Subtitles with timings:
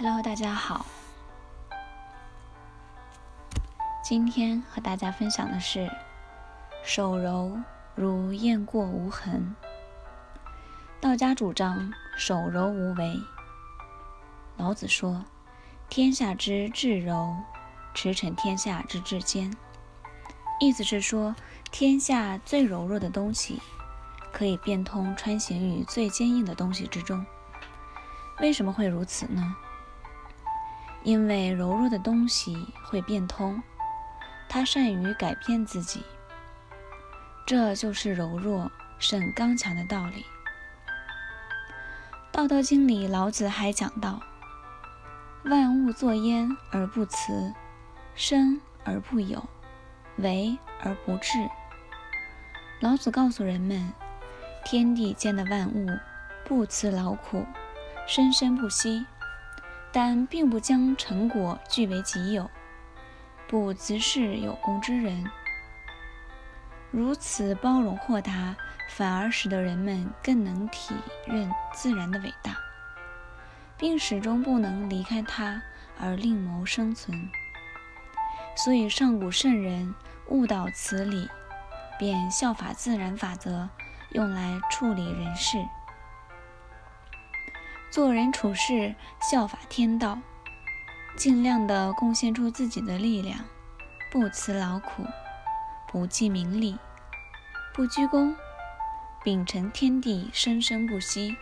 [0.00, 0.86] Hello，大家好。
[4.00, 5.90] 今天和大家分享的是
[6.86, 7.58] “手柔
[7.96, 9.56] 如雁过无痕”。
[11.02, 13.20] 道家主张手柔无为。
[14.56, 15.24] 老子说
[15.90, 17.34] ：“天下之至柔，
[17.92, 19.52] 驰骋天下之至坚。”
[20.62, 21.34] 意思是说，
[21.72, 23.60] 天下最柔弱的东西，
[24.32, 27.26] 可以变通穿行于最坚硬的东西之中。
[28.38, 29.56] 为什么会如此呢？
[31.04, 33.62] 因为柔弱的东西会变通，
[34.48, 36.04] 它善于改变自己，
[37.46, 40.24] 这就是柔弱胜刚强的道理。
[42.40, 44.20] 《道德经》里，老子还讲到
[45.46, 47.52] ：“万物作焉而不辞，
[48.14, 49.44] 生而不有，
[50.18, 51.32] 为而不治。”
[52.80, 53.92] 老子告诉人们，
[54.64, 55.88] 天地间的万物
[56.44, 57.44] 不辞劳苦，
[58.06, 59.04] 生生不息。
[59.92, 62.50] 但并不将成果据为己有，
[63.46, 65.24] 不自视有功之人。
[66.90, 68.56] 如此包容豁达，
[68.90, 70.94] 反而使得人们更能体
[71.26, 72.56] 认自然的伟大，
[73.76, 75.60] 并始终不能离开它
[75.98, 77.28] 而另谋生存。
[78.56, 79.94] 所以上古圣人
[80.28, 81.28] 悟到此理，
[81.98, 83.68] 便效法自然法则，
[84.10, 85.58] 用来处理人事。
[87.90, 90.18] 做人处事效法天道，
[91.16, 93.40] 尽量的贡献出自己的力量，
[94.12, 95.06] 不辞劳苦，
[95.86, 96.78] 不计名利，
[97.74, 98.36] 不居功，
[99.24, 101.34] 秉承天地生生不息、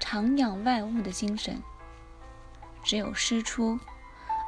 [0.00, 1.62] 常养万物的精神。
[2.82, 3.78] 只有师出，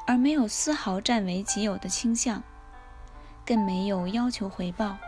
[0.05, 2.43] 而没有丝毫占为己有的倾向，
[3.47, 4.99] 更没有要求回报。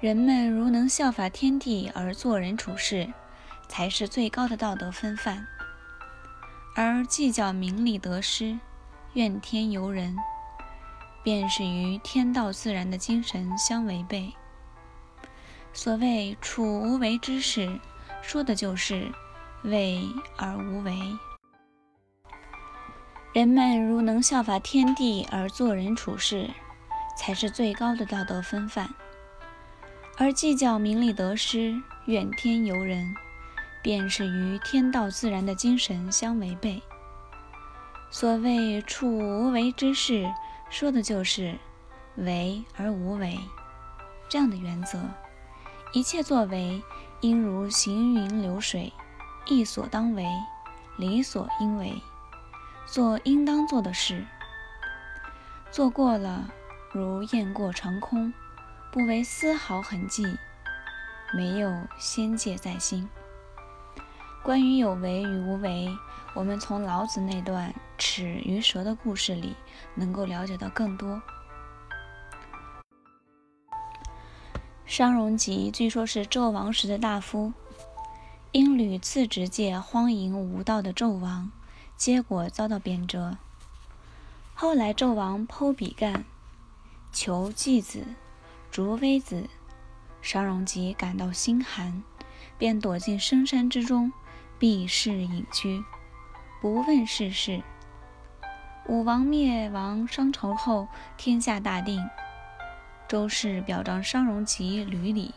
[0.00, 3.12] 人们如能效法天地而做人处事。
[3.68, 5.46] 才是最高的道德风范，
[6.74, 8.58] 而计较名利得失、
[9.14, 10.16] 怨天尤人，
[11.22, 14.32] 便是与天道自然的精神相违背。
[15.72, 17.78] 所谓处无为之事，
[18.22, 19.12] 说的就是
[19.64, 20.02] 为
[20.38, 20.96] 而无为。
[23.34, 26.48] 人们如能效法天地而做人处事，
[27.18, 28.88] 才是最高的道德风范，
[30.16, 31.74] 而计较名利得失、
[32.06, 33.14] 怨天尤人。
[33.86, 36.82] 便是与天道自然的精神相违背。
[38.10, 40.28] 所谓处无为之事，
[40.68, 41.56] 说的就是
[42.16, 43.38] 为而无为
[44.28, 45.00] 这样的原则。
[45.92, 46.82] 一切作为，
[47.20, 48.92] 应如行云流水，
[49.46, 50.26] 意所当为，
[50.96, 51.94] 理所应为，
[52.86, 54.26] 做应当做的事。
[55.70, 56.50] 做过了，
[56.90, 58.34] 如雁过长空，
[58.90, 60.24] 不为丝毫痕迹，
[61.32, 63.08] 没有仙界在心。
[64.42, 65.88] 关于有为与无为，
[66.32, 69.56] 我们从老子那段尺与蛇的故事里
[69.94, 71.20] 能够了解到更多。
[74.86, 77.52] 商容吉据说是纣王时的大夫，
[78.52, 81.50] 因屡次直诫荒淫无道的纣王，
[81.96, 83.36] 结果遭到贬谪。
[84.54, 86.24] 后来纣王剖比干，
[87.12, 88.04] 求继子，
[88.70, 89.48] 逐微子，
[90.22, 92.04] 商容吉感到心寒，
[92.56, 94.12] 便躲进深山之中。
[94.58, 95.84] 避世隐居，
[96.62, 97.62] 不问世事。
[98.86, 102.02] 武王灭亡商朝后，天下大定。
[103.06, 105.34] 周氏表彰商容吉履礼，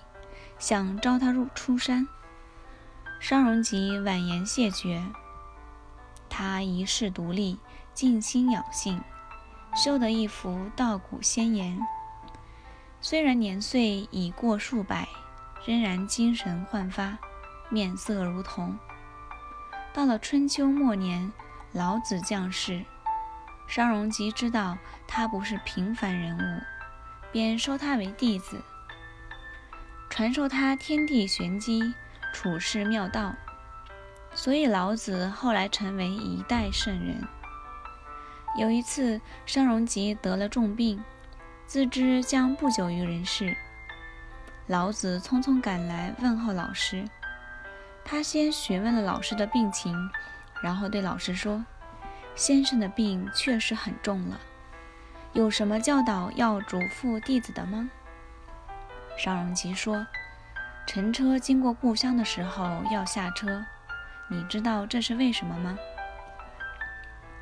[0.57, 2.07] 想招他入出山。
[3.19, 5.03] 商容吉婉言谢绝。
[6.29, 7.59] 他一世独立，
[7.93, 9.01] 静心养性，
[9.75, 11.77] 修得一幅道骨仙颜。
[13.01, 15.09] 虽然年岁已过数百，
[15.65, 17.17] 仍然精神焕发，
[17.69, 18.79] 面色如同。
[19.93, 21.31] 到了春秋末年，
[21.73, 22.85] 老子降世，
[23.67, 24.77] 商容吉知道
[25.07, 26.61] 他不是平凡人物，
[27.31, 28.61] 便收他为弟子，
[30.09, 31.93] 传授他天地玄机、
[32.33, 33.33] 处世妙道。
[34.35, 37.27] 所以老子后来成为一代圣人。
[38.57, 41.03] 有一次，商容吉得了重病，
[41.65, 43.57] 自知将不久于人世，
[44.67, 47.03] 老子匆匆赶来问候老师。
[48.03, 49.95] 他先询问了老师的病情，
[50.63, 51.63] 然后对老师说
[52.33, 54.39] ：“先生的病确实很重了，
[55.33, 57.89] 有什么教导要嘱咐弟子的吗？”
[59.15, 60.07] 商容吉说
[60.87, 63.63] ：“乘车经过故乡的时候要下车，
[64.27, 65.77] 你知道这是为什么吗？”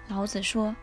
[0.10, 0.75] 老子说：“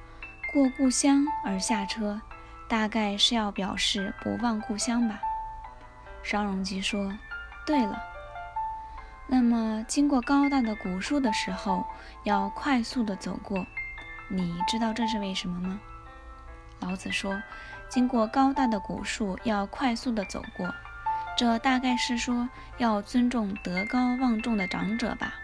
[0.53, 2.20] 过故乡而下车，
[2.69, 5.20] 大概是要表示不忘故乡吧。”
[6.23, 7.12] 商容吉说
[7.67, 8.03] ：“对了。”
[9.26, 11.85] 那么经过高大的古树的时候，
[12.25, 13.67] 要快速的走过，
[14.29, 15.81] 你知道这是为什么吗？
[16.81, 17.43] 老子说，
[17.88, 20.73] 经过高大的古树要快速的走过，
[21.37, 25.35] 这大概是说要尊重德高望重的长者吧。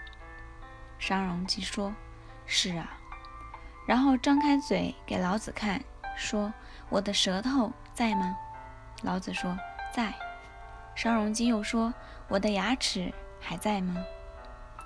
[0.98, 1.94] 商容即说
[2.44, 2.92] ：“是啊。”
[3.88, 5.82] 然后张开嘴给老子看，
[6.16, 6.52] 说
[6.90, 8.36] ：“我的舌头在吗？”
[9.02, 9.56] 老子说
[9.90, 10.12] ：“在。”
[10.94, 11.94] 商容基又说
[12.28, 13.96] ：“我的牙齿还在吗？”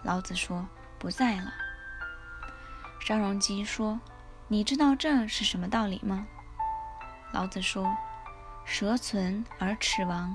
[0.03, 0.67] 老子说
[0.99, 1.53] ：“不在了。”
[3.01, 4.01] 商荣基说
[4.49, 6.27] ：“你知道这是什么道理吗？”
[7.33, 7.97] 老子说
[8.65, 10.35] ：“蛇存而齿亡。”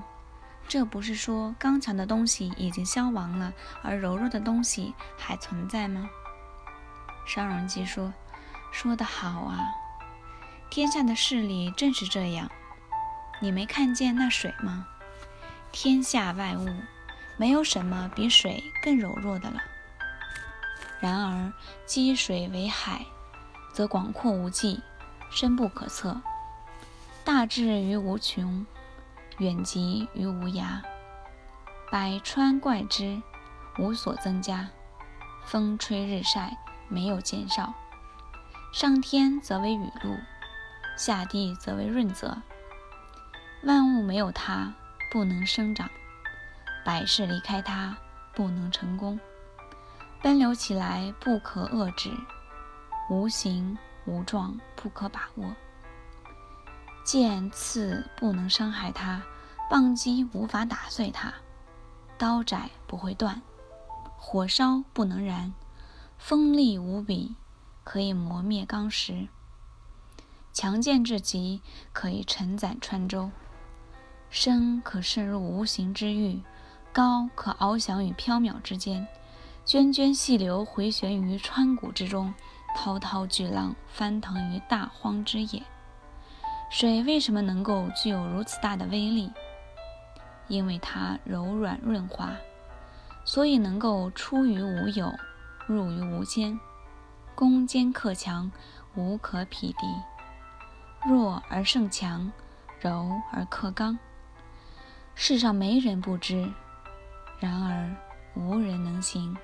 [0.68, 3.52] 这不是说刚强的东西已经消亡了，
[3.82, 6.08] 而柔弱的东西还存在吗？
[7.26, 8.12] 商荣基说
[8.70, 9.58] ：“说得好啊！
[10.70, 12.48] 天下的事理正是这样。
[13.40, 14.86] 你没看见那水吗？
[15.72, 16.68] 天下万物，
[17.40, 19.62] 没有什么比水更柔弱的了。
[21.00, 21.50] 然而
[21.86, 23.06] 积水为海，
[23.72, 24.82] 则广阔无际，
[25.30, 26.20] 深不可测，
[27.24, 28.66] 大智于无穷。”
[29.40, 30.82] 远及于无涯，
[31.90, 33.22] 百川怪之，
[33.78, 34.68] 无所增加。
[35.46, 36.58] 风吹日晒，
[36.88, 37.72] 没有减少。
[38.70, 40.14] 上天则为雨露，
[40.94, 42.36] 下地则为润泽。
[43.62, 44.74] 万物没有它，
[45.10, 45.88] 不能生长；
[46.84, 47.96] 百事离开它，
[48.34, 49.18] 不能成功。
[50.22, 52.10] 奔流起来，不可遏止；
[53.08, 55.54] 无形无状，不可把握。
[57.04, 59.22] 剑刺不能伤害它，
[59.70, 61.32] 棒击无法打碎它，
[62.18, 63.40] 刀斩不会断，
[64.16, 65.54] 火烧不能燃，
[66.18, 67.34] 锋利无比，
[67.82, 69.28] 可以磨灭钢石，
[70.52, 71.62] 强健至极，
[71.92, 73.30] 可以承载川舟，
[74.28, 76.42] 深可渗入无形之域，
[76.92, 79.06] 高可翱翔于缥缈之间，
[79.64, 82.34] 涓涓细流回旋于川谷之中，
[82.74, 85.62] 滔滔巨浪翻腾于大荒之野。
[86.68, 89.30] 水为什么能够具有如此大的威力？
[90.48, 92.32] 因为它柔软润滑，
[93.24, 95.12] 所以能够出于无有，
[95.66, 96.58] 入于无间，
[97.36, 98.50] 攻坚克强，
[98.96, 99.86] 无可匹敌。
[101.06, 102.32] 弱而胜强，
[102.80, 103.96] 柔而克刚。
[105.14, 106.52] 世上没人不知，
[107.40, 107.96] 然而
[108.36, 109.36] 无人能行。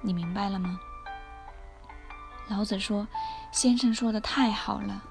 [0.00, 0.80] 你明白了吗？
[2.48, 3.06] 老子说
[3.52, 5.02] ：“先生说的太好了。”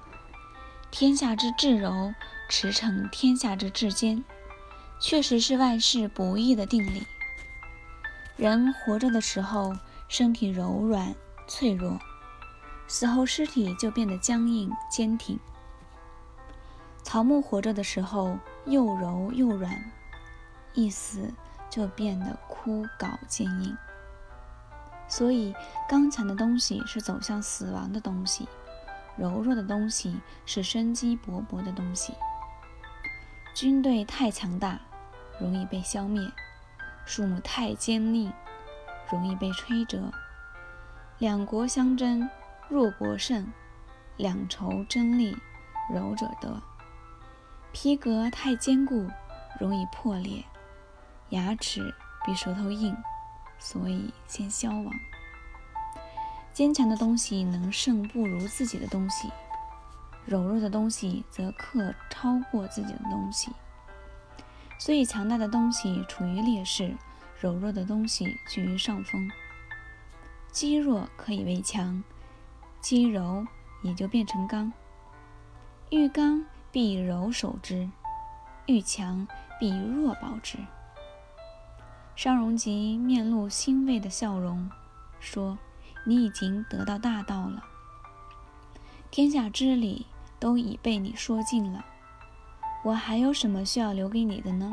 [0.92, 2.14] 天下之至柔，
[2.48, 4.22] 驰骋天下之至坚，
[5.00, 7.04] 确实是万事不易的定理。
[8.36, 9.76] 人活着的时候，
[10.06, 11.12] 身体柔软
[11.48, 11.98] 脆弱，
[12.86, 15.38] 死后尸体就变得僵硬坚挺。
[17.02, 19.92] 草木活着的时候又柔又软，
[20.74, 21.32] 一死
[21.74, 23.76] 就变得枯槁坚硬。
[25.08, 25.52] 所以，
[25.88, 28.48] 刚强的东西是走向死亡的东西。
[29.16, 32.14] 柔弱的东西是生机勃勃的东西。
[33.56, 34.78] 军队太强大，
[35.40, 36.28] 容易被消灭；
[37.04, 38.32] 树木太坚硬，
[39.10, 40.12] 容易被吹折。
[41.18, 42.28] 两国相争，
[42.68, 43.44] 弱国胜；
[44.16, 45.36] 两仇争利，
[45.92, 46.62] 柔者得。
[47.72, 49.08] 皮革太坚固，
[49.58, 50.44] 容易破裂；
[51.34, 51.92] 牙齿
[52.24, 52.96] 比舌头硬，
[53.58, 54.92] 所以先消亡。
[56.52, 59.28] 坚强的东西能胜不如自己的东西，
[60.24, 63.50] 柔弱的东西则克超过自己的东西。
[64.78, 66.96] 所以，强大的东西处于劣势，
[67.40, 69.28] 柔弱的东西居于上风。
[70.52, 72.02] 积弱可以为强，
[72.80, 73.44] 积柔
[73.82, 74.72] 也就变成刚。
[75.90, 77.90] 遇刚必柔守之，
[78.66, 79.26] 遇强
[79.58, 80.58] 必弱保之。
[82.16, 84.70] 商容吉面露欣慰的笑容，
[85.20, 85.58] 说。
[86.06, 87.64] 你已经得到大道了，
[89.10, 90.04] 天下之理
[90.38, 91.82] 都已被你说尽了，
[92.84, 94.70] 我还有什么需要留给你的呢？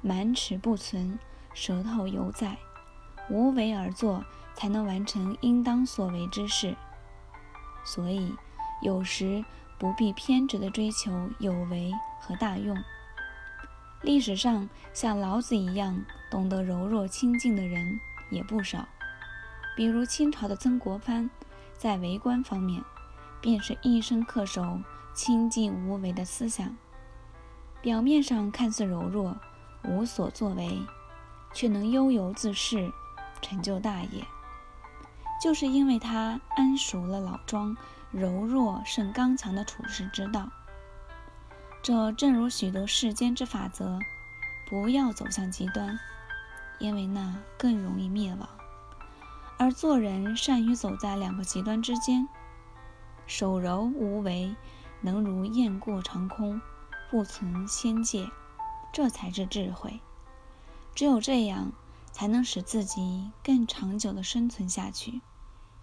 [0.00, 1.18] 满齿不存，
[1.52, 2.56] 舌头犹在，
[3.28, 6.74] 无为而作，才能完成应当所为之事。
[7.84, 8.34] 所以，
[8.80, 9.44] 有时
[9.76, 12.82] 不必偏执地追求有为和大用。
[14.02, 18.86] 历史上像老子一样懂得柔弱清静的人也不少。
[19.76, 21.30] 比如清朝的曾国藩，
[21.78, 22.82] 在为官方面，
[23.40, 24.80] 便是一生恪守
[25.14, 26.76] 清静无为的思想。
[27.80, 29.36] 表面上看似柔弱，
[29.84, 30.80] 无所作为，
[31.54, 32.92] 却能悠游自适，
[33.40, 34.24] 成就大业。
[35.42, 37.76] 就是因为他谙熟了老庄
[38.10, 40.48] 柔弱胜刚强的处世之道。
[41.82, 43.98] 这正如许多世间之法则，
[44.66, 45.98] 不要走向极端，
[46.78, 48.48] 因为那更容易灭亡。
[49.58, 52.28] 而做人善于走在两个极端之间，
[53.26, 54.54] 守柔无为，
[55.00, 56.60] 能如雁过长空，
[57.10, 58.30] 不存仙界，
[58.92, 59.98] 这才是智慧。
[60.94, 61.72] 只有这样，
[62.12, 65.20] 才能使自己更长久的生存下去，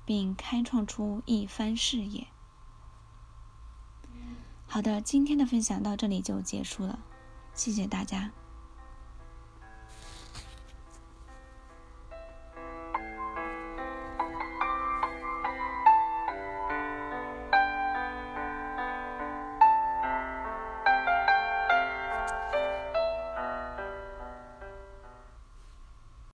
[0.06, 2.27] 并开创出一番事业。
[4.71, 6.99] 好的，今天的分享到这里就结束了，
[7.55, 8.31] 谢谢大家。